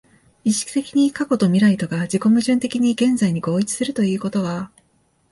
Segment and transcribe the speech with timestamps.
[0.43, 4.71] 意識的に過去と未来とが自己矛盾的に現在に合一するということは、